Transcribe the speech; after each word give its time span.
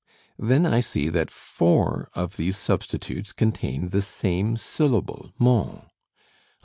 Then 0.39 0.65
I 0.65 0.79
see 0.79 1.09
that 1.09 1.29
four 1.29 2.09
of 2.15 2.35
these 2.35 2.57
substitutes 2.57 3.31
contain 3.31 3.89
the 3.89 4.01
same 4.01 4.57
syllable 4.57 5.31
mon. 5.37 5.85